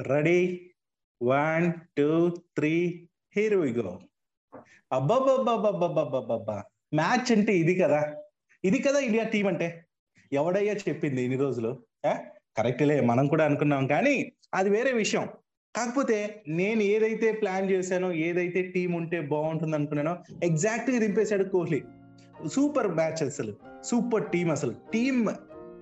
[0.00, 0.70] Ready
[1.22, 3.98] one two three here we go
[4.92, 8.14] అబ్బాబ్బాబ్బాబ్బాబ్బాబ్బా match అంటే ఇది కదా.
[8.64, 9.84] ఇది కదా ఇండియా టీం అంటే.
[10.32, 11.82] ఎవడయ్యా చెప్పింది ఇన్ని రోజులు?
[12.56, 15.28] కరెక్ట్లే మనం కూడా అనుకున్నాం కానీ అది వేరే విషయం.
[15.76, 21.82] కాకపోతే నేను ఏదైతే ప్లాన్ చేశానో ఏదైతే టీం ఉంటే బాగుంటుంది అనుకున్నానో ఎగ్జాక్ట్లీ దింపేశాడు కోహ్లీ.
[22.48, 23.54] సూపర్ మ్యాచ్ అసలు.
[23.84, 24.74] సూపర్ టీం అసలు.
[24.92, 25.28] టీం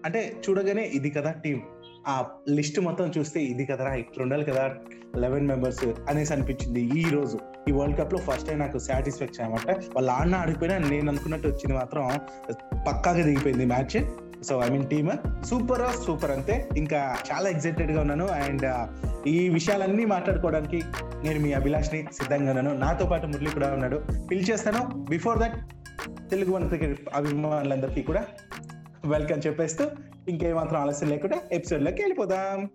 [0.04, 1.62] అంటే చూడగానే ఇది కదా టీం
[2.08, 4.70] ఆ లిస్ట్ మొత్తం చూస్తే ఇది కదరా ఇప్పుడు ఉండాలి కదా
[5.16, 7.38] లెవెన్ మెంబర్స్ అనేసి అనిపించింది ఈ రోజు.
[7.68, 9.70] ఈ వరల్డ్ కప్లో ఫస్ట్ టైం నాకు సాటిస్ఫాక్షన్ అనమాట.
[9.94, 12.10] వాళ్ళు ఆడిన ఆడిపోయినా నేను అనుకున్నట్టు వచ్చింది మాత్రం
[12.86, 14.04] పక్కాగా దిగిపోయింది match
[14.42, 15.10] so I mean team
[15.44, 16.68] super super అంతే.
[16.76, 18.26] ఇంకా చాలా ఎక్సైటెడ్గా ఉన్నాను.
[18.26, 20.82] అండ్ uh, ఈ విషయాలన్నీ మాట్లాడుకోవడానికి
[21.24, 22.78] నేను మీ అభిలాష్ని సిద్ధంగా ఉన్నాను.
[22.78, 24.02] నాతో పాటు మురళి కూడా ఉన్నాడు.
[24.30, 25.04] పిలిచేస్తాను.
[25.10, 25.58] Before that
[26.30, 28.26] Telugu one cricket అభిమానులందరికీ కూడా
[29.04, 29.90] వెల్కమ్ చెప్పేస్తూ
[30.28, 32.70] ఇంకేమాత్రం ఆలస్యం లేకుండా ఎపిసోడ్లోకి వెళ్ళిపోదాం.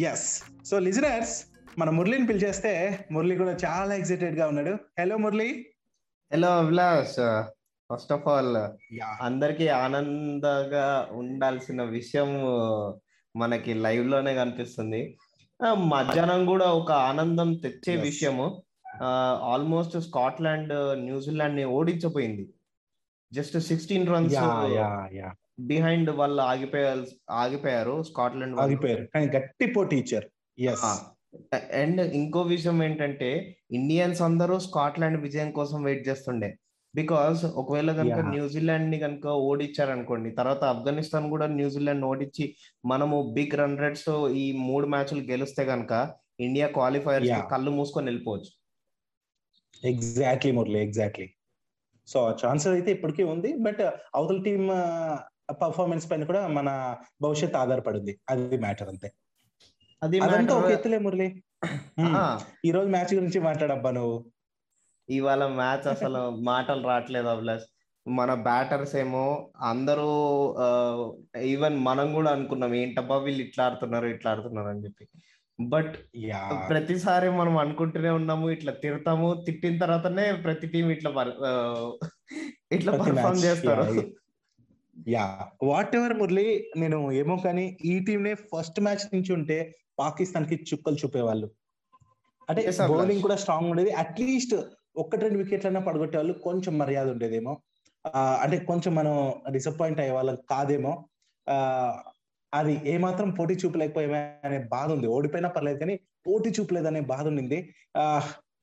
[0.00, 1.44] ఎస్ సో లిజనర్స్
[1.78, 4.78] మన మురళిని పిలిచేస్తే మురళి కూడా చాలా ఎక్సైటెడ్గా ఉన్నాడు.
[5.00, 5.66] Hello Murali.
[6.32, 7.42] Hello Abhilash.
[7.92, 8.56] First of all
[9.20, 12.28] అందరికి ఆనందంగా ఉండాల్సిన విషయం
[13.36, 15.18] మనకి లైవ్లోనే కనిపిస్తుంది.
[15.74, 18.62] మధ్యాహ్నం కూడా ఒక ఆనందం తెచ్చే విషయము.
[19.42, 22.48] ఆల్మోస్ట్ స్కాట్లాండ్ న్యూజిలాండ్ని ఓడించపోయింది
[23.32, 24.34] జస్ట్ సిక్స్టీన్ రన్స్
[25.66, 29.04] బిహైండ్ వాళ్ళు ఆగిపోయారు ఆగిపోయారు స్కాట్లాండ్ ఆగిపోయారు.
[29.14, 30.28] కానీ గట్టి పోటీ ఇచ్చారు.
[31.72, 36.56] అండ్ ఇంకో విషయం ఏంటంటే ఇండియన్స్ అందరూ స్కాట్లాండ్ విజయం కోసం వెయిట్ చేస్తుండే.
[36.94, 43.78] బికాస్ ఒకవేళ కనుక న్యూజిలాండ్ని కనుక ఓడించారు అనుకోండి తర్వాత ఆఫ్ఘనిస్తాన్ కూడా న్యూజిలాండ్ ఓడించి మనము బిగ్ రన్
[43.78, 48.50] రేట్స్ ఈ మూడు మ్యాచ్లు గెలిస్తే కనుక ఇండియా క్వాలిఫైర్ కళ్ళు మూసుకొని వెళ్ళిపోవచ్చు.
[49.84, 50.78] Exactly Murali.
[50.82, 51.28] Exactly
[52.06, 53.52] so chances అయితే ఇప్పటికీ ఉంది.
[53.52, 53.80] బట్
[54.14, 54.68] అవతల టీమ్
[55.62, 58.20] పర్ఫార్మెన్స్ పైన కూడా మన భవిష్యత్ ఆధారపడింది.
[58.30, 59.10] అది మ్యాటర్ అంతే.
[60.02, 61.28] అది అదంతా ఒక ఎత్తులే మురళి.
[62.64, 64.24] ఈ రోజు మ్యాచ్ గురించి మాట్లాడబ్బా నువ్వు.
[65.08, 67.64] ఇవాళ మ్యాచ్ అసలు మాటలు రావట్లేదు అభిలాష్.
[68.08, 69.24] మన బ్యాటర్స్ ఏమో
[69.62, 70.06] అందరూ
[71.40, 75.08] ఈవెన్ మనం కూడా అనుకున్నాం ఏంటబ్బా వీళ్ళు ఇట్లా ఆడుతున్నారు ఇట్లా ఆడుతున్నారు అని చెప్పి.
[75.60, 75.96] బట్
[76.68, 81.10] ప్రతిసారి మనం అనుకుంటూనే ఉన్నాము ఇట్లా తిడతాము తిట్టిన తర్వాతనే ప్రతి టీం ఇట్లా
[82.72, 83.84] ఇట్లా పర్ఫామ్ చేస్తారు.
[85.08, 90.54] యా వాట్ ఎవర్ మురళి నేను ఏమో కానీ ఈ టీం నే ఫస్ట్ మ్యాచ్ నుంచి ఉంటే పాకిస్తాన్కి
[90.54, 91.50] చుక్కలు చూపేవాళ్ళు.
[92.50, 93.90] అంటే బౌలింగ్ కూడా స్ట్రాంగ్ ఉండేది.
[93.90, 94.54] అట్లీస్ట్
[94.96, 97.60] ఒక్కటి రెండు వికెట్లైనా పడగొట్టే వాళ్ళు కొంచెం మర్యాద ఉండేదేమో.
[98.16, 101.08] అంటే కొంచెం మనం డిసప్పాయింట్ అయ్యే వాళ్ళం కాదేమో.
[102.54, 105.06] అది ఏమాత్రం పోటీ చూపలేకపోయామే అనే బాధ ఉంది.
[105.06, 107.74] ఓడిపోయినా పర్లేదు కానీ పోటీ చూపలేదనే బాధ ఉండింది.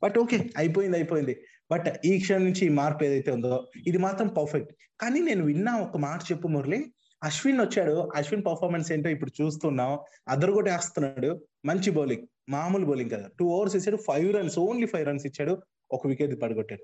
[0.04, 1.38] బట్ ఓకే అయిపోయింది అయిపోయింది.
[1.72, 5.98] బట్ ఈ క్షణం నుంచి ఈ మార్పు ఏదైతే ఉందో ఇది మాత్రం పర్ఫెక్ట్ కానీ నేను విన్నా ఒక
[5.98, 6.80] మాట చెప్పు మురళి.
[7.24, 7.96] అశ్విన్ వచ్చాడు.
[8.16, 9.92] అశ్విన్ పర్ఫార్మెన్స్ ఏంటో ఇప్పుడు చూస్తున్నాం.
[10.28, 11.32] అదరు కూడా వేస్తున్నాడు
[11.66, 13.30] మంచి బౌలింగ్ మామూలు బౌలింగ్ కదా.
[13.40, 15.54] టూ ఓవర్స్ ఇచ్చాడు five runs only five runs ఇచ్చాడు.
[15.92, 16.84] ఒక వికెట్ పడగొట్టాడు.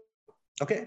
[0.63, 0.77] ఓకే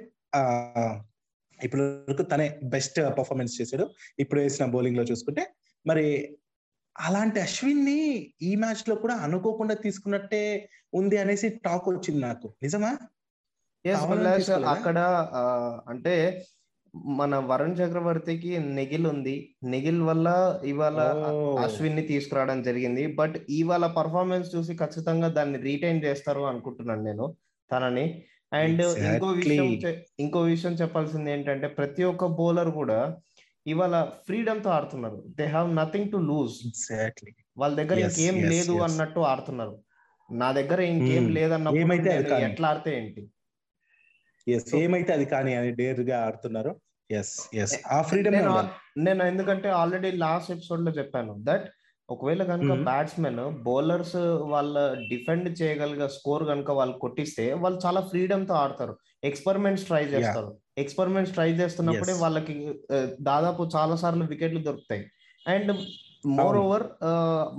[1.64, 3.84] ఇప్పుడు వరకు తనే బెస్ట్ పర్ఫార్మెన్స్ చేశాడు.
[4.18, 5.44] ఇప్పుడు వేసిన బౌలింగ్లో చూసుకుంటే.
[5.86, 6.06] మరి
[6.98, 8.00] అలాంటి అశ్విన్ని
[8.42, 12.54] ఈ మ్యాచ్లో కూడా అనుకోకుండా తీసుకున్నట్టే ఉంది అనేసి టాక్ వచ్చింది నాకు.
[12.62, 12.92] నిజమా?
[14.74, 14.98] అక్కడ
[15.88, 16.14] అంటే
[17.18, 19.34] మన వరుణ్ చక్రవర్తికి నెగిల్ ఉంది.
[19.64, 20.28] నెగిల్ వల్ల
[20.64, 21.00] ఇవాళ
[21.64, 23.02] అశ్విన్ని తీసుకురావడం జరిగింది.
[23.20, 27.26] బట్ ఇవాళ పర్ఫార్మెన్స్ చూసి ఖచ్చితంగా దాన్ని రీటైన్ చేస్తారు అనుకుంటున్నాను నేను
[27.70, 28.06] తనని.
[28.52, 29.68] అండ్ ఇంకో విషయం
[30.18, 32.98] ఇంకో విషయం చెప్పాల్సింది ఏంటంటే ప్రతి ఒక్క బౌలర్ కూడా
[33.66, 33.94] ఇవాళ
[34.26, 36.56] ఫ్రీడమ్తో ఆడుతున్నారు they have nothing to lose
[37.58, 39.74] వాళ్ళ దగ్గర ఇంకేం లేదు అన్నట్టు ఆడుతున్నారు.
[40.30, 41.94] నా దగ్గర ఇంకేం లేదన్నప్పుడు
[42.50, 43.22] ఎట్లా ఆడితే ఏంటి?
[44.74, 46.80] ఏమైతే అది కానీ అని డేర్గా ఆడుతున్నారు
[47.10, 48.36] ఎస్ ఎస్ ఆ ఫ్రీడమ్
[48.98, 51.66] నేను ఎందుకంటే ఆల్రెడీ లాస్ట్ ఎపిసోడ్లో చెప్పాను దట్
[52.10, 58.96] ఒకవేళ కనుక బ్యాట్స్మెన్ బౌలర్స్ వాళ్ళ డిఫెండ్ చేయగలిగే స్కోర్ కనుక వాళ్ళు కొట్టిస్తే వాళ్ళు చాలా ఫ్రీడమ్తో ఆడతారు.
[59.24, 60.58] ఎక్స్పెరిమెంట్స్ ట్రై చేస్తారు.
[60.78, 62.80] ఎక్స్పెరిమెంట్స్ ట్రై చేస్తున్నప్పుడే వాళ్ళకి
[63.20, 65.04] దాదాపు చాలా సార్లు వికెట్లు దొరుకుతాయి.
[65.48, 65.72] అండ్
[66.26, 66.82] మోర్ ఓవర్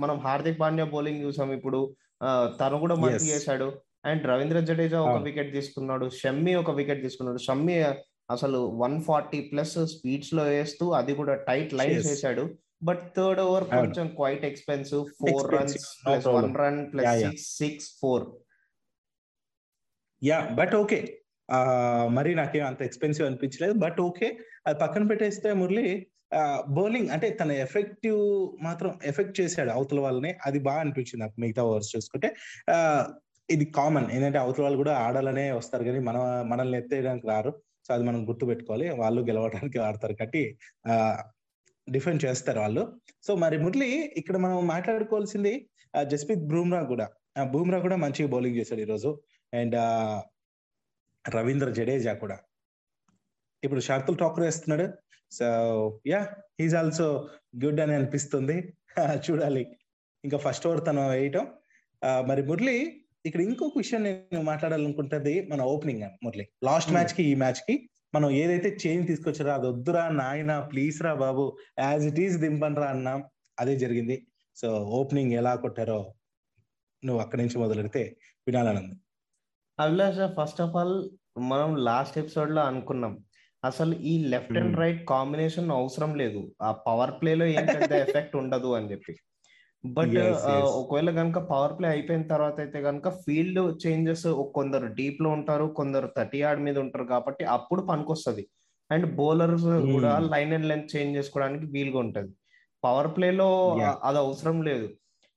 [0.00, 1.94] మనం హార్దిక్ పాండ్యా బౌలింగ్ చూసాం ఇప్పుడు.
[2.60, 3.72] తను కూడా మంచి చేశాడు.
[4.04, 6.06] అండ్ రవీంద్ర జడేజా ఒక వికెట్ తీసుకున్నాడు.
[6.20, 7.40] షమ్మి ఒక వికెట్ తీసుకున్నాడు.
[7.46, 7.76] షమ్మి
[8.34, 12.44] అసలు వన్ ఫార్టీ ప్లస్ స్పీడ్స్లో వేస్తూ అది కూడా టైట్ లైన్స్ వేసాడు
[12.88, 15.04] బట్ థర్డ్ ఓవర్ కొంచెం quite expensive.
[15.20, 18.26] Four runs plus one run plus six six four.
[20.22, 21.00] Yeah but okay
[22.16, 23.74] మరి నాకేం అంత ఎక్స్పెన్సివ్ అనిపించలేదు.
[23.84, 24.28] బట్ ఓకే
[24.66, 25.88] అది పక్కన పెట్టేస్తే మురళి
[26.76, 28.22] బౌలింగ్ అంటే తన ఎఫెక్టివ్
[28.66, 30.32] మాత్రం ఎఫెక్ట్ చేశాడు అవతల వాళ్ళని.
[30.46, 32.30] అది బాగా అనిపించింది నాకు మిగతా ఓవర్స్ చూసుకుంటే.
[33.50, 36.16] ఇది కామన్ ఏంటంటే అవతల వాళ్ళు కూడా ఆడాలనే వస్తారు కానీ మన
[36.46, 37.50] మనల్ని ఎత్తేయడానికి రారు.
[37.86, 40.42] సో అది మనం గుర్తు పెట్టుకోవాలి వాళ్ళు గెలవడానికి ఆడతారు కాబట్టి
[41.88, 42.82] డిఫెండ్ చేస్తారు వాళ్ళు.
[43.22, 45.68] సో మరి మురళి ఇక్కడ మనం మాట్లాడుకోవాల్సింది
[46.04, 47.06] జస్ప్రీత్ బూమ్రా కూడా.
[47.44, 49.10] బూమ్రా కూడా మంచిగా బౌలింగ్ చేశాడు ఈరోజు.
[49.52, 49.76] అండ్
[51.24, 52.38] రవీంద్ర జడేజా కూడా.
[53.64, 54.86] ఇప్పుడు షార్తుల్ టాకర్ వేస్తున్నాడు.
[55.30, 55.46] So
[56.06, 56.20] yeah
[56.60, 57.28] he's also
[57.64, 58.56] good అని అనిపిస్తుంది.
[59.30, 59.78] చూడాలి.
[60.24, 61.46] ఇంకా ఫస్ట్ ఓవర్ తను వేయటం.
[62.28, 62.76] మరి మురళి
[63.24, 66.44] ఇక్కడ ఇంకొక విషయం నేను మాట్లాడాలనుకుంటుంది మన ఓపెనింగ్ మురళి.
[66.64, 66.96] Last Hmm.
[66.96, 67.74] మ్యాచ్కి ఈ మ్యాచ్కి
[68.14, 71.44] మనం ఏదైతే చేంజ్ తీసుకొచ్చారో అది వద్దురా నాయన ప్లీజ్ రా బాబు
[71.78, 73.20] యాజ్ ఇట్ ఈస్ దింపండి రా అన్నాం
[73.58, 74.16] అదే జరిగింది.
[74.56, 75.98] సో ఓపెనింగ్ ఎలా కొట్టారో
[77.02, 78.02] నువ్వు అక్కడి నుంచి మొదలెడితే
[78.46, 78.96] వినాలని ఉంది
[79.78, 80.96] అభిలాష ఫస్ట్ ఆఫ్ ఆల్
[81.42, 83.12] మనం లాస్ట్ ఎపిసోడ్లో అనుకున్నాం.
[83.62, 84.80] అసలు ఈ left and Hmm.
[84.80, 86.40] Right combination అవసరం లేదు.
[86.62, 89.12] ఆ పవర్ ప్లే లో ఏం పెద్ద ఎఫెక్ట్ ఉండదు అని చెప్పి.
[89.84, 90.38] But yes.
[90.78, 96.38] ఒకవేళ కనుక పవర్ ప్లే అయిపోయిన తర్వాత అయితే కనుక ఫీల్డ్ చేంజెస్ కొందరు డీప్లో ఉంటారు కొందరు థర్టీ
[96.40, 98.44] యార్డ్ మీద ఉంటారు కాబట్టి అప్పుడు పనికొస్తుంది
[98.90, 99.68] అండ్ బౌలర్స్.
[99.92, 102.30] కూడా లైన్ అండ్ లెంత్ చేంజ్ చేసుకోవడానికి వీలుగా ఉంటది
[102.82, 103.48] పవర్ ప్లే లో
[103.80, 103.94] Yeah.
[104.04, 104.88] అది అవసరం లేదు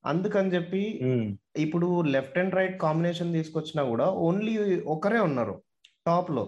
[0.06, 1.24] అందుకని చెప్పి Hmm.
[1.58, 4.54] ఇప్పుడు లెఫ్ట్ అండ్ రైట్ కాంబినేషన్ తీసుకొచ్చినా కూడా ఓన్లీ
[4.96, 5.56] ఒకరే ఉన్నారు
[6.06, 6.44] టాప్లో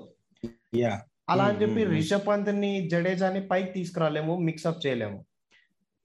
[1.29, 1.93] అలా అని Hmm, చెప్పి hmm.
[1.95, 5.19] రిషబ్ పంత్ని జడేజాని పైకి తీసుకురాలేము మిక్స్అప్ చేయలేము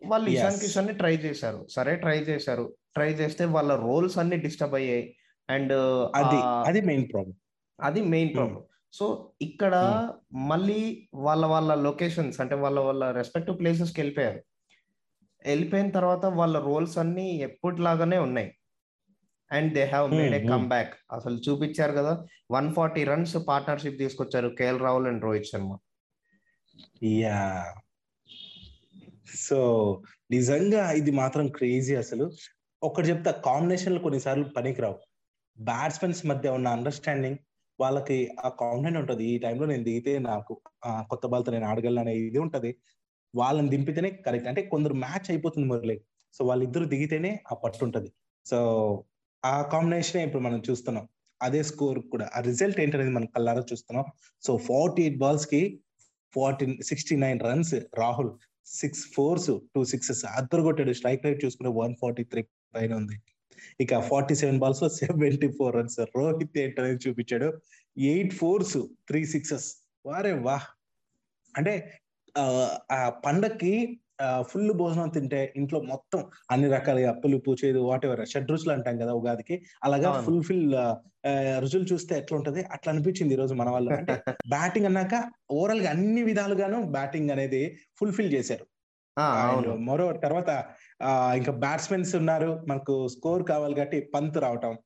[0.02, 0.58] వాళ్ళు ఇషాన్.
[0.60, 1.66] కిషన్ని ట్రై చేశారు.
[1.70, 2.64] సరే ట్రై చేశారు.
[2.94, 5.04] ట్రై చేస్తే వాళ్ళ రోల్స్ అన్ని డిస్టర్బ్ అయ్యాయి.
[5.48, 5.74] అండ్
[6.14, 6.38] అది
[6.70, 7.36] అది మెయిన్ ప్రాబ్లం
[7.78, 8.62] అది మెయిన్ ప్రాబ్లం
[8.94, 9.74] సో ఇక్కడ
[10.34, 14.40] మళ్ళీ వాళ్ళ వాళ్ళ లొకేషన్స్ అంటే వాళ్ళ వాళ్ళ రెస్పెక్టివ్ ప్లేసెస్కి వెళ్ళిపోయారు.
[15.46, 18.50] వెళ్ళిపోయిన తర్వాత వాళ్ళ రోల్స్ అన్ని ఎప్పటిలాగానే ఉన్నాయి.
[19.50, 20.52] And they have made a Hmm, hmm.
[20.52, 22.12] Come back అసలు చూపించారు కదా
[22.50, 25.70] వన్ ఫార్టీ రన్స్ పార్ట్నర్షిప్ తీసుకొచ్చారు KL Rahul and Rohit Sharma.
[27.22, 27.38] Yeah
[29.34, 32.30] so నిజంగా ఇది మాత్రం క్రేజీ అసలు.
[32.82, 34.96] ఒకటి చెప్తా కాంబినేషన్లు కొన్నిసార్లు పనికిరావు.
[35.60, 37.36] బ్యాట్స్మెన్స్ మధ్య ఉన్న అండర్స్టాండింగ్
[37.80, 39.25] వాళ్ళకి ఆ కాంబినేషన్ ఉంటుంది.
[39.25, 42.76] ఈ టైంలో నేను దిగితే నాకు కొత్త బాల్తో నేను ఆడగలను అనే ఇది ఉంటుంది.
[43.34, 46.00] వాళ్ళని దింపితేనే కరెక్ట్ అంటే కొందరు మ్యాచ్ అయిపోతుంది మురళి.
[46.32, 48.12] సో వాళ్ళిద్దరు దిగితేనే ఆ పట్టు ఉంటుంది.
[48.46, 49.04] సో
[49.44, 51.08] ఆ కాంబినేషన్ ఇప్పుడు మనం చూస్తున్నాం.
[51.42, 52.31] అదే స్కోర్ కూడా.
[52.36, 54.04] ఆ రిజల్ట్ ఏంటనేది మనం కల్లారా చూస్తున్నాం.
[54.42, 55.81] So forty eight బాల్స్కి
[56.34, 58.31] forty sixty nine runs Rahul.
[58.73, 62.44] Six fours two sixes అద్దరు కొట్టాడు స్ట్రైక్ రేట్ చూసుకుంటే వన్ ఫార్టీ త్రీ
[62.75, 63.23] పైన ఉంది.
[63.81, 66.00] ఇక ఫార్టీ సెవెన్ బాల్స్లో సెవెంటీ ఫోర్ రన్స్.
[66.17, 67.61] రోహిత్ ఏంటనేది చూపించాడు.
[67.99, 68.79] Eight fours
[69.09, 69.75] three sixes.
[70.06, 70.61] వారే వా
[71.56, 72.00] అంటే
[72.38, 74.00] ఆ, ఆ పండక్కి
[74.41, 76.20] ఫుల్ భోజనం తింటే ఇంట్లో మొత్తం
[76.50, 79.56] అన్ని రకాలుగా పులుపు చేదు వాట్ ఎవర్ షడ్ రుచులు అంటాం కదా ఉగాదికి.
[79.85, 80.23] అలాగా అవును.
[80.23, 80.75] ఫుల్ ఫిల్
[81.62, 84.17] రుచులు చూస్తే ఎట్లా ఉంటది అట్లా అనిపించింది ఈ రోజు మన వాళ్ళు అంటే
[84.49, 85.15] బ్యాటింగ్ అన్నాక
[85.50, 87.62] ఓవరాల్గా అన్ని విధాలుగాను బ్యాటింగ్ అనేది
[87.99, 88.67] ఫుల్ఫిల్ చేశారు.
[89.88, 90.50] మరో తర్వాత
[91.38, 92.50] ఇంకా బ్యాట్స్మెన్స్ ఉన్నారు.
[92.69, 94.76] మనకు స్కోర్ కావాలి కాబట్టి పంత్ రావటం.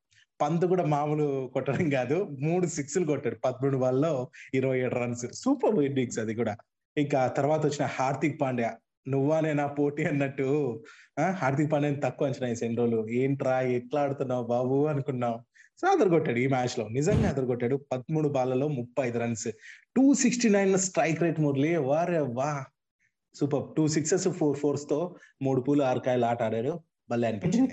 [0.42, 2.16] పంత్ కూడా మామూలు కొట్టడం కాదు.
[2.40, 4.12] మూడు సిక్స్లు కొట్టాడు పదమూడు బాల్లో
[4.54, 6.54] ఇరవై ఏడు రన్స్ సూపర్ ఇన్నింగ్స్ అది కూడా.
[6.96, 8.70] ఇంకా తర్వాత వచ్చిన హార్దిక్ పాండ్యా.
[9.08, 10.82] నువ్వానే నా పోటీ అన్నట్టు
[11.30, 13.08] హార్దిక్ పాండ్యాని తక్కువ అంచనా వేసి ఎన్ని రోజులు?
[13.08, 15.44] ఏంట్రా ఎట్లా ఆడుతున్నావు బాబు అనుకున్నాం
[15.80, 19.48] సో అదరు కొట్టాడు ఈ మ్యాచ్లో నిజంగా అదరు కొట్టాడు పదమూడు బాల్లలో ముప్పై ఐదు runs.
[19.96, 21.76] Two sixty nine strike rate Murali.
[21.76, 22.64] వారే వా.
[23.34, 23.76] సూపర్.
[23.76, 26.80] టూ సిక్సెస్ ఫోర్ ఫోర్స్తో మూడు పూలు ఆరు కాయలు ఆట ఆడాడు.
[27.10, 27.72] భలే అనిపించింది.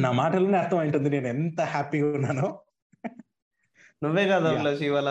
[0.00, 2.60] నా మాటలోనే అర్థం అయింటుంది నేను ఎంత హ్యాపీగా ఉన్నానో.
[4.02, 5.10] నువ్వే కదా ఇవాళ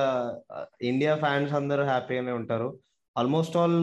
[0.81, 2.79] ఇండియా ఫ్యాన్స్ అందరూ హ్యాపీగానే ఉంటారు.
[3.15, 3.80] Almost all.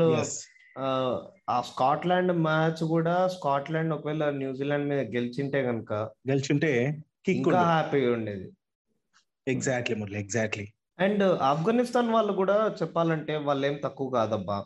[1.50, 5.93] ఆ స్కాట్లాండ్ మ్యాచ్ కూడా స్కాట్లాండ్ ఒకవేళ న్యూజిలాండ్ మీద గెలిచింటే గనుక
[6.31, 6.70] గెలిచుంటే
[7.29, 8.46] ఇంకా హ్యాపీగా ఉండేది.
[9.46, 10.67] Exactly Murali exactly
[10.99, 14.58] and Afghanistan వాళ్ళు కూడా చెప్పాలంటే వాళ్ళు ఏం తక్కువ కాదబ్బా.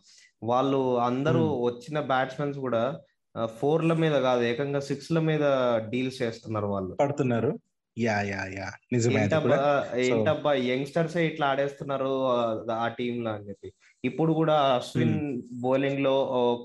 [0.42, 2.83] వాళ్ళు అందరూ వచ్చిన బ్యాట్స్మెన్స్ కూడా
[3.59, 5.44] ఫోర్ల మీద కాదు ఏకంగా సిక్స్ ల మీద
[5.90, 6.92] డీల్స్ చేస్తున్నారు వాళ్ళు.
[6.94, 7.52] పడుతున్నారు.
[7.98, 8.72] Yeah yeah yeah.
[8.92, 9.28] నిజమే
[9.96, 12.26] ఏంటబ్బా యంగ్స్టర్స్ ఇట్లా ఆడేస్తున్నారు
[12.70, 13.72] ఆ- టీమ్లో అని చెప్పి.
[14.04, 16.14] ఇప్పుడు కూడా అశ్విన్ బౌలింగ్లో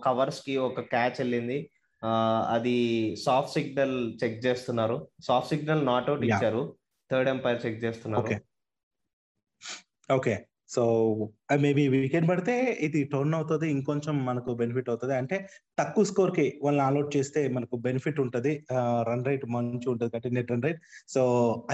[0.05, 1.71] కవర్స్కి ఒక క్యాచ్ వెళ్ళింది.
[2.49, 5.07] అది సాఫ్ట్ సిగ్నల్ చెక్ చేస్తున్నారు.
[5.27, 6.35] Soft signal not out Yeah.
[6.35, 6.75] ఇచ్చారు.
[7.11, 8.35] థర్డ్ ఎంపైర్ చెక్ చేస్తున్నారు.
[10.13, 10.45] ఓకే.
[10.75, 10.81] సో
[11.63, 12.55] మేబీ వీకెండ్ పడితే
[12.87, 15.15] ఇది టర్న్ అవుతుంది ఇంకొంచెం మనకు బెనిఫిట్ అవుతుంది.
[15.21, 15.37] అంటే
[15.79, 18.51] తక్కువ స్కోర్కి వాళ్ళని ఆల్అౌట్ చేస్తే మనకు బెనిఫిట్ ఉంటుంది.
[19.09, 20.79] రన్ రేట్ మంచి ఉంటుంది కాబట్టి నెట్ రన్ రేట్.
[21.15, 21.21] సో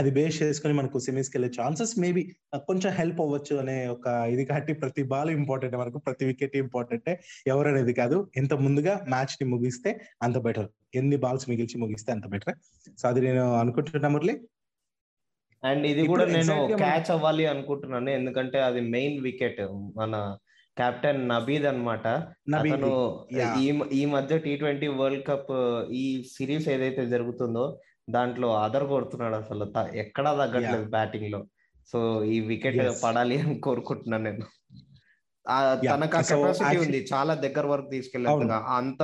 [0.02, 2.24] అది బేస్ చేసుకుని మనకు సెమీస్కి వెళ్ళే ఛాన్సెస్ మేబీ
[2.70, 7.12] కొంచెం హెల్ప్ అవ్వచ్చు అనే ఒక ఇది కాబట్టి ప్రతి బాల్ ఇంపార్టెంట్ మనకు ప్రతి వికెట్ ఇంపార్టెంట్.
[7.54, 8.20] ఎవరనేది కాదు.
[8.44, 9.92] ఎంత ముందుగా మ్యాచ్ని ముగిస్తే
[10.28, 10.70] అంత బెటర్.
[11.02, 12.58] ఎన్ని బాల్స్ మిగిల్చి ముగిస్తే అంత బెటర్.
[13.00, 14.36] సో అది నేను అనుకుంటున్నా మురళి.
[15.66, 18.10] అండ్ ఇది కూడా నేను క్యాచ్ అవ్వాలి అనుకుంటున్నాను.
[18.10, 19.62] ఎందుకంటే అది మెయిన్ వికెట్
[19.98, 20.38] మన
[20.78, 22.08] కెప్టెన్ నబీద్ అన్నమాట.
[22.50, 23.90] నబీద్ అతను.
[23.94, 25.52] ఈ మధ్య టీ ట్వంటీ వరల్డ్ కప్
[25.92, 27.80] ఈ సిరీస్ ఏదైతే జరుగుతుందో
[28.10, 29.74] దాంట్లో అదర్ కొడుతున్నాడు అసలు.
[29.96, 31.46] ఎక్కడా తగ్గట్లేదు బ్యాటింగ్లో.
[31.92, 33.04] సో ఈ వికెట్.
[33.04, 34.46] పడాలి అని కోరుకుంటున్నాను నేను.
[35.86, 37.08] తనకు కెపాసిటీ ఉంది.
[37.14, 39.04] చాలా దగ్గర వరకు తీసుకెళ్ళేంతగా అంత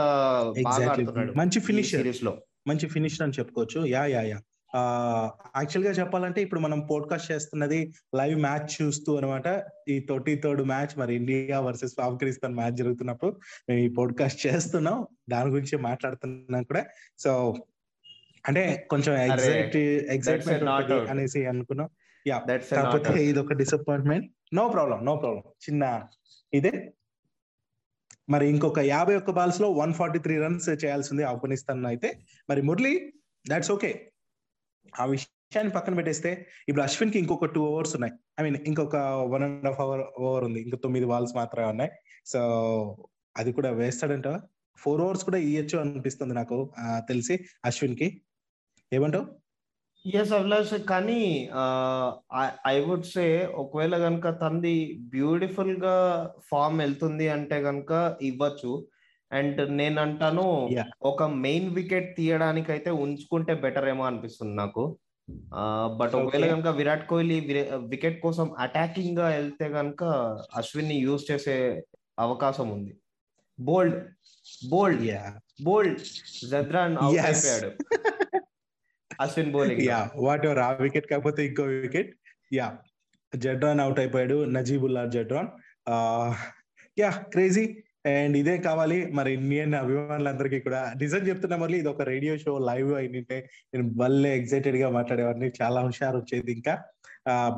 [0.63, 2.37] బాగా ఆడుతున్నాడు మంచి ఫినిష్ సిరీస్లో.
[2.67, 3.85] మంచి ఫినిష్ అని చెప్పుకోవచ్చు.
[3.85, 4.39] Yeah yeah yeah.
[4.75, 11.15] యాక్చువల్గా చెప్పాలంటే ఇప్పుడు మనం పోడ్కాస్ట్ చేస్తున్నది లైవ్ మ్యాచ్ చూస్తూ అనమాట ఈ తొట్టి థర్డ్ మ్యాచ్ మరి
[11.15, 15.07] ఇండియా వర్సెస్ ఆఫ్ఘనిస్తాన్ మ్యాచ్ జరుగుతున్నప్పుడు మేము ఈ పోడ్కాస్ట్ చేస్తున్నాం.
[15.29, 16.85] దాని గురించి మాట్లాడుతున్నాం కూడా.
[17.19, 17.55] సో
[18.47, 21.89] అంటే కొంచెం ఎగ్జైట్ ఎగ్జైట్మెంట్ అనేసి అనుకున్నాం.
[22.27, 22.39] యా
[22.75, 26.03] కాకపోతే ఇది ఒక disappointment no problem no problem చిన్న
[26.53, 26.93] ఇదే.
[28.29, 32.19] మరి ఇంకొక యాభై ఒక్క బాల్స్లో వన్ ఫార్టీ త్రీ రన్స్ చేయాల్సింది ఆఫ్ఘనిస్తాన్ అయితే.
[32.49, 33.13] మరి మురళి
[33.49, 34.10] దాట్స్ ఓకే
[34.93, 36.31] ఆ విషయాన్ని పక్కన పెట్టేస్తే
[36.69, 38.13] ఇప్పుడు అశ్విన్కి ఇంకొక టూ ఓవర్స్ ఉన్నాయి.
[38.39, 38.97] ఐ మీన్ ఇంకొక
[39.33, 40.59] one and half hour over ఉంది.
[40.67, 41.91] ఇంకా తొమ్మిది బాల్స్ మాత్రమే ఉన్నాయి.
[42.31, 42.39] సో
[43.35, 44.29] అది కూడా వేస్తాడంట.
[44.79, 46.57] ఫోర్ ఓవర్స్ కూడా ఇయ్యచ్చు అనిపిస్తుంది నాకు
[47.09, 47.35] తెలిసి
[47.69, 48.07] అశ్విన్కి
[48.91, 49.25] ఏమంటావు?
[50.05, 51.19] ఎస్ అభిలాష్ కానీ
[52.71, 53.25] ఐ వుడ్ సే
[53.63, 54.75] ఒకవేళ కనుక తనది
[55.13, 55.95] బ్యూటిఫుల్గా
[56.49, 57.91] ఫామ్ వెళ్తుంది అంటే కనుక
[58.29, 58.71] ఇవ్వచ్చు.
[59.31, 60.45] అండ్ నేను అంటాను
[61.03, 64.83] ఒక మెయిన్ వికెట్ తీయడానికి అయితే ఉంచుకుంటే బెటర్ ఏమో అనిపిస్తుంది నాకు.
[65.99, 67.37] బట్ ఒకవేళ కనుక విరాట్ కోహ్లీ
[67.93, 70.03] వికెట్ కోసం అటాకింగ్గా వెళ్తే కనుక
[70.55, 71.55] అశ్విన్ని యూజ్ చేసే
[72.19, 72.93] అవకాశం ఉంది.
[73.59, 73.97] బోల్డ్
[74.69, 75.03] బోల్డ్
[75.63, 75.99] బోల్డ్
[76.51, 77.71] జద్రాన్ అయిపోయాడు.
[79.21, 82.11] Ashwin bowling yeah what ever ఆ వికెట్ కాకపోతే ఇంకో వికెట్
[82.53, 82.67] యా
[83.33, 84.37] జడ్రాన్ అవుట్ అయిపోయాడు.
[84.57, 85.49] Najibullah Zadran
[86.97, 87.65] yeah crazy
[88.05, 88.97] and ఇదే కావాలి.
[89.13, 90.93] మరి ఇండియన్ అభిమానులందరికీ కూడా.
[91.01, 93.37] నిజం చెప్తున్నా మళ్ళీ ఇది ఒక రేడియో షో లైవ్ అయిందంటే
[93.73, 95.51] నేను భలే ఎక్సైటెడ్గా మాట్లాడేవాడిని.
[95.61, 96.75] చాలా హుషారు వచ్చేది ఇంకా.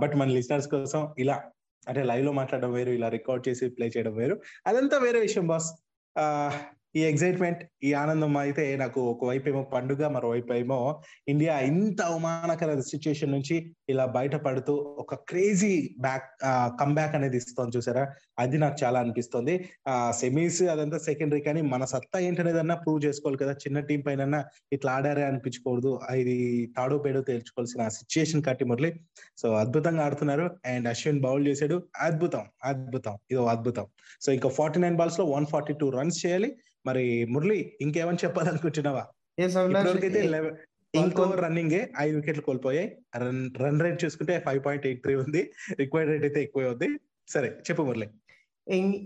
[0.01, 1.37] బట్ మన లిసనర్స్ కోసం ఇలా
[1.87, 4.35] అంటే లైవ్లో మాట్లాడడం వేరు ఇలా రికార్డ్ చేసి ప్లే చేయడం వేరు.
[4.67, 5.69] అదంతా వేరే విషయం బాస్.
[6.95, 13.31] ఈ ఎగ్జైట్మెంట్ ఈ ఆనందం అయితే నాకు ఒకవైపు ఏమో పండుగ మరోవైపు ఏమో ఇండియా ఇంత అవమానకర సిచ్యుయేషన్
[13.31, 16.27] నుంచి ఇలా బయటపడుతూ ఒక క్రేజీ బ్యాక్
[16.79, 18.13] కమ్బ్యాక్ అనేది ఇస్తుంది చూసారా?
[18.39, 19.69] అది నాకు చాలా అనిపిస్తుంది.
[19.87, 23.51] ఆ సెమీస్ అదంతా సెకండరీ కానీ మన సత్తా ఏంటనేదన్నా ప్రూవ్ చేసుకోవాలి కదా.
[23.53, 25.99] చిన్న టీం పైన ఇట్లా ఆడారే అనిపించకూడదు.
[26.15, 28.93] ఇది తాడో పేడో తేల్చుకోవాల్సిన సిచ్యుయేషన్ కట్టి మురళి.
[29.37, 30.57] సో అద్భుతంగా ఆడుతున్నారు.
[30.65, 31.83] అండ్ అశ్విన్ బౌల్ చేశాడు.
[32.01, 33.85] అద్భుతం అద్భుతం ఇదో అద్భుతం.
[34.21, 36.55] సో ఇంకా ఫార్టీ నైన్ బాల్స్లో వన్ ఫార్టీ టూ రన్స్ చేయాలి.
[36.85, 39.07] మరి మురళి ఇంకేమని చెప్పాలనుకుంటున్నావా?
[40.95, 42.97] ఇంకో రన్నింగ్ ఐదు వికెట్లు కోల్పోయాయి.
[43.17, 45.51] రన్ రన్ రేట్ చూసుకుంటే ఫైవ్ పాయింట్ ఎయిట్ త్రీ ఉంది.
[45.79, 46.99] రిక్వైర్డ్ రేట్ అయితే ఎక్కువ ఉంది.
[47.27, 48.09] సరే చెప్పు మురళి.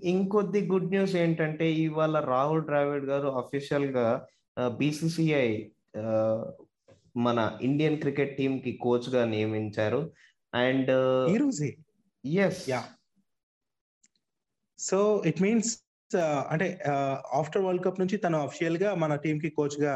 [0.03, 4.27] ఇంకొద్ది గుడ్ న్యూస్ ఏంటంటే ఇవాళ రాహుల్ ద్రావిడ్ గారు అఫీషియల్గా
[4.67, 5.65] బీసీసీఐ
[7.17, 10.12] మన ఇండియన్ క్రికెట్ టీమ్కి కోచ్గా నియమించారు.
[10.53, 10.91] అండ్
[11.31, 11.75] ఈ రోజే?
[12.25, 12.84] Yes yeah.
[14.79, 15.77] So it means
[16.16, 16.68] అంటే
[17.34, 19.94] ఆఫ్టర్ వరల్డ్ కప్ నుంచి తను అఫిషియల్గా మన టీం కి కోచ్గా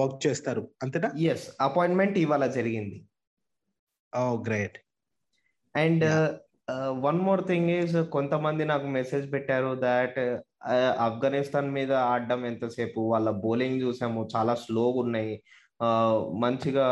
[0.00, 0.62] వర్క్ చేస్తారు.
[0.82, 1.10] అంతేనా?
[1.32, 2.96] ఎస్ అపాయింట్మెంట్ ఇవాళ జరిగింది.
[4.12, 4.78] ఓ great.
[5.74, 6.04] And
[7.06, 10.18] one more thing is కొంతమంది నాకు మెసేజ్ పెట్టారు దాట్
[11.06, 15.34] ఆఫ్ఘనిస్తాన్ మీద ఆడడం ఎంతసేపు వాళ్ళ బౌలింగ్ చూసాము చాలా స్లోగా ఉన్నాయి.
[16.44, 16.86] మంచిగా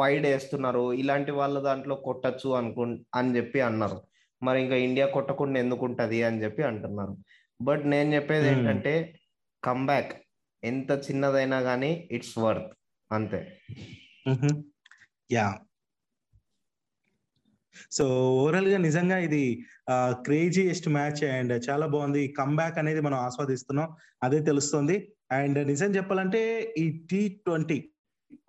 [0.00, 0.92] వైడ్ వేస్తున్నారు.
[0.92, 2.82] ఇలాంటి వాళ్ళ దాంట్లో కొట్టచ్చు అనుకు
[3.18, 3.98] అని చెప్పి అన్నారు.
[4.42, 7.14] మరి ఇంకా ఇండియా కొట్టకుండా ఎందుకుంటది అని చెప్పి అంటున్నారు.
[7.60, 8.94] బట్ నేను చెప్పేది ఏంటంటే
[9.64, 10.12] కమ్బ్యాక్
[10.64, 12.70] ఎంత చిన్నదైనా కానీ ఇట్స్ వర్త్
[13.12, 13.40] అంతే.
[15.32, 15.46] యా
[17.90, 19.42] సో ఓవరాల్గా నిజంగా ఇది
[20.26, 22.22] క్రేజీయెస్ట్ మ్యాచ్ అండ్ చాలా బాగుంది.
[22.38, 23.88] కమ్బ్యాక్ అనేది మనం ఆస్వాదిస్తున్నాం.
[24.22, 24.96] అదే తెలుస్తుంది.
[25.32, 26.40] అండ్ నిజం చెప్పాలంటే
[26.78, 27.78] ఈ టీ ట్వంటీ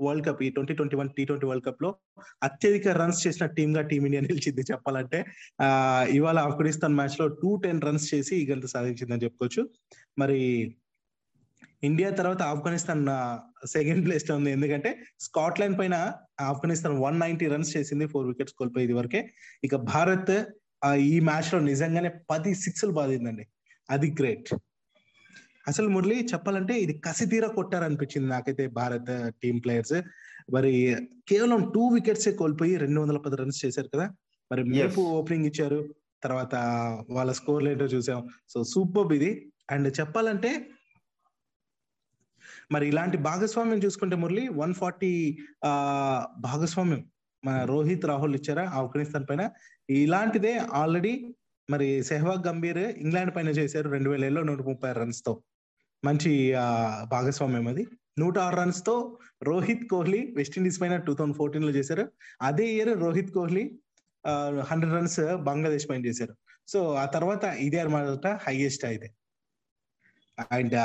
[0.06, 1.90] వరల్డ్ కప్ ఈ twenty twenty one T twenty world కప్లో
[2.48, 5.20] అత్యధిక రన్స్ చేసిన టీమ్గా టీమిండియా నిలిచింది చెప్పాలంటే.
[5.66, 5.68] ఆ
[6.18, 9.64] ఇవాళ ఆఫ్ఘనిస్తాన్ మ్యాచ్లో టూ టెన్ రన్స్ చేసి ఈ గంట సాధించిందని చెప్పుకోవచ్చు.
[10.20, 10.40] మరి
[11.84, 13.04] ఇండియా తర్వాత ఆఫ్ఘనిస్తాన్
[13.76, 14.52] సెకండ్ ప్లేస్లో ఉంది.
[14.58, 15.96] ఎందుకంటే స్కాట్లాండ్ పైన
[16.52, 19.22] ఆఫ్ఘనిస్తాన్ వన్ నైన్టీ రన్స్ చేసింది ఫోర్ వికెట్స్ కోల్పోయేది వరకే.
[19.64, 20.34] ఇక భారత్
[21.12, 23.46] ఈ మ్యాచ్లో నిజంగానే పది సిక్స్లు బాధిందండి
[23.90, 24.50] అది గ్రేట్
[25.68, 30.02] అసలు మురళి చెప్పాలంటే ఇది కసి తీరా కొట్టారనిపించింది నాకైతే భారత్ టీమ్ ప్లేయర్స్
[30.54, 30.98] మరి
[31.28, 34.06] కేవలం టూ వికెట్స్ కోల్పోయి రెండు వందల పది రన్స్ చేశారు కదా?
[34.52, 35.94] మరి మేపు ఓపెనింగ్ ఇచ్చారు
[36.24, 36.56] తర్వాత
[37.10, 38.28] వాళ్ళ స్కోర్ ఏంటో చూసాం.
[38.50, 39.52] సో సూపర్ ఇది.
[39.72, 40.68] అండ్ చెప్పాలంటే
[42.72, 45.38] మరి ఇలాంటి భాగస్వామ్యం చూసుకుంటే మురళి వన్ ఫార్టీ
[46.40, 47.06] భాగస్వామ్యం
[47.46, 49.50] మన రోహిత్ రాహుల్ ఇచ్చారా ఆఫ్ఘనిస్తాన్ పైన?
[49.90, 51.36] ఇలాంటిదే ఆల్రెడీ
[51.70, 55.42] మరి సెహ్వాగ్ గంభీర్ ఇంగ్లాండ్ పైన చేశారు రెండు వేల ఏళ్ళలో నూట ముప్పై రన్స్తో.
[56.06, 56.54] మంచి
[57.12, 57.88] భాగస్వామ్యం అది.
[58.20, 58.94] నూట ఆరు రన్స్తో
[59.44, 62.12] రోహిత్ కోహ్లీ వెస్టిండీస్ పైన టూ థౌసండ్ ఫోర్టీన్లో చేశారు.
[62.42, 63.80] అదే year Rohit Kohli
[64.60, 66.36] hundred runs Bangladesh పైన చేశారు.
[66.68, 69.08] సో ఆ తర్వాత ఇదే అనమాట హైయెస్ట్ అయితే.
[70.52, 70.76] అండ్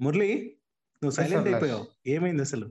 [0.00, 0.30] మురళి
[1.02, 1.84] నువ్వు సైలెంట్ అయిపోయావు.
[2.06, 2.66] ఏమైంది అసలు?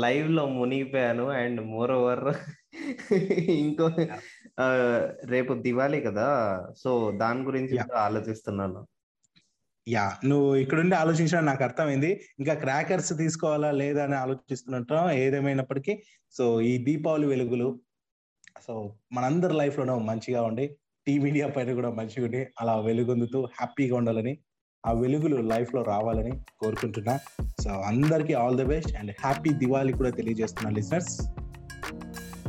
[0.00, 2.24] లైవ్లో మునిగిపోయాను అండ్ మోర్ ఓవర్
[3.62, 3.86] ఇంకో
[5.24, 6.26] రేపు దివాళీ కదా.
[6.78, 8.80] సో దాని గురించి ఆలోచిస్తున్నాను.
[9.88, 12.20] యా నువ్వు ఇక్కడుండి ఆలోచించడం నాకు అర్థమైంది.
[12.38, 16.02] ఇంకా క్రాకర్స్ తీసుకోవాలా లేదా అని ఆలోచిస్తున్నట్టు ఏదేమైనప్పటికీ.
[16.32, 17.80] సో ఈ దీపావళి వెలుగులు
[18.66, 20.66] సో మనందరి లైఫ్ లోనూ మంచిగా ఉండి
[21.06, 24.38] టీ మీడియా పైన కూడా మంచిగా ఉండి అలా వెలుగొందుతూ హ్యాపీగా ఉండాలని
[24.86, 27.18] ఆ వెలుగులు లైఫ్లో రావాలని కోరుకుంటున్నా.
[27.64, 31.14] సో అందరికీ all the best and happy Diwali కూడా తెలియజేస్తున్నా listeners.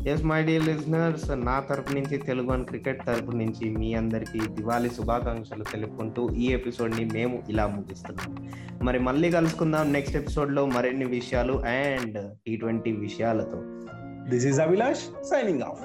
[0.07, 4.89] Yes my dear listeners నా తరపు నుంచి తెలుగు అండ్ క్రికెట్ తరపు నుంచి మీ అందరికీ దివాళీ
[4.89, 8.49] శుభాకాంక్షలు తెలుపుకుంటూ ఈ ఎపిసోడ్ని మేము ఇలా ముగిస్తున్నాం.
[8.83, 13.63] మరి మళ్ళీ కలుసుకుందాం నెక్స్ట్ ఎపిసోడ్లో మరిన్ని విషయాలు అండ్ టీ ట్వంటీ విషయాలతో.
[14.29, 15.81] This is Abhilash signing off